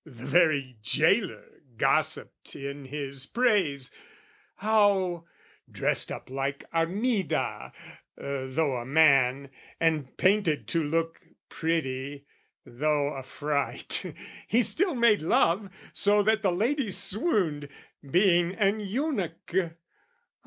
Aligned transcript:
The 0.03 0.09
very 0.25 0.77
jailor 0.81 1.61
gossiped 1.77 2.55
in 2.55 2.85
his 2.85 3.27
praise 3.27 3.91
How, 4.55 5.27
dressed 5.69 6.11
up 6.11 6.27
like 6.31 6.63
Armida, 6.73 7.71
though 8.17 8.77
a 8.77 8.85
man; 8.87 9.51
And 9.79 10.17
painted 10.17 10.67
to 10.69 10.83
look 10.83 11.21
pretty, 11.49 12.25
though 12.65 13.09
a 13.13 13.21
fright, 13.21 14.15
He 14.47 14.63
still 14.63 14.95
made 14.95 15.21
love 15.21 15.69
so 15.93 16.23
that 16.23 16.41
the 16.41 16.51
ladies 16.51 16.97
swooned, 16.97 17.69
Being 18.01 18.53
an 18.55 18.79
eunuch. 18.79 19.53